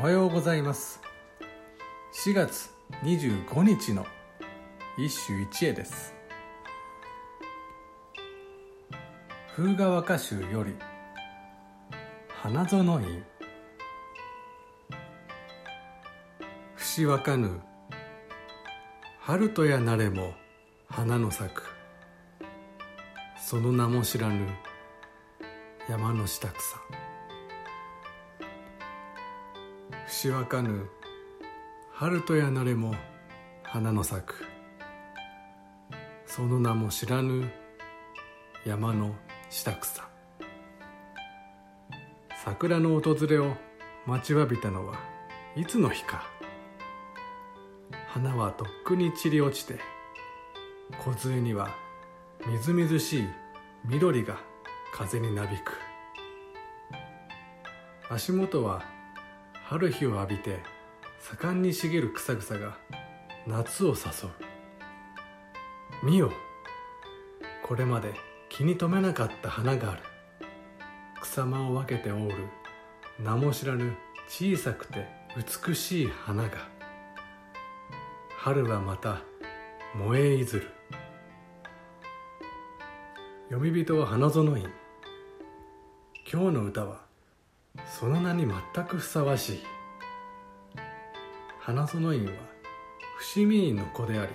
[0.00, 1.00] おはようございます。
[2.24, 2.70] 4月
[3.02, 4.06] 25日の
[4.96, 6.14] 一首一会です。
[9.56, 10.76] 風川歌集より
[12.28, 13.24] 花園院。
[16.76, 17.60] 節わかぬ。
[19.18, 20.32] 春とやなれも
[20.88, 21.64] 花の咲く。
[23.36, 24.46] その名も知らぬ
[25.88, 27.07] 山の下草。
[30.08, 30.88] 節わかぬ
[31.92, 32.94] 春とやなれも
[33.62, 34.46] 花の咲く。
[36.24, 37.50] その名も知らぬ
[38.64, 39.14] 山の
[39.50, 40.08] 下草。
[42.42, 43.54] 桜の訪れを
[44.06, 44.98] 待ちわびたのは
[45.54, 46.26] いつの日か。
[48.06, 49.78] 花はとっくに散り落ちて
[51.04, 51.68] 梢には
[52.46, 53.28] みずみずしい
[53.84, 54.38] 緑が
[54.94, 55.74] 風になびく。
[58.08, 58.96] 足元は
[59.68, 60.60] 春日を浴びて
[61.20, 62.78] 盛んに茂る草々が
[63.46, 63.96] 夏を誘う。
[66.06, 66.32] 見よ
[67.62, 68.14] これまで
[68.48, 70.02] 気に留めなかった花がある。
[71.20, 72.30] 草間を分けて覆う
[73.22, 73.94] 名も知らぬ
[74.26, 76.66] 小さくて美しい花が。
[78.38, 79.20] 春はまた
[79.94, 80.70] 燃えいずる。
[83.50, 84.70] 読み人は花園院。
[86.24, 87.07] 今日の歌は
[87.86, 89.62] その名に全くふさわしい。
[91.60, 92.32] 花園院は
[93.18, 94.32] 伏見院の子であり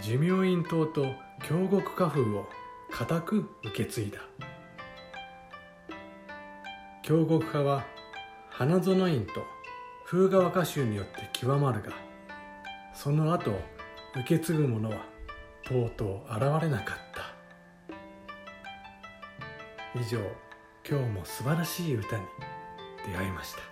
[0.00, 1.04] 寿命院島と
[1.46, 2.48] 京極家風を
[2.90, 4.20] 固く受け継いだ。
[7.02, 7.84] 京極派は
[8.48, 9.44] 花園院と
[10.06, 11.92] 風川歌集によって極まるが
[12.94, 13.58] その後
[14.14, 14.96] 受け継ぐ者は
[15.64, 17.22] とうとう現れなかった。
[20.00, 20.20] 以上
[20.88, 22.24] 今日も素晴らしい歌に
[23.06, 23.71] 出会いました。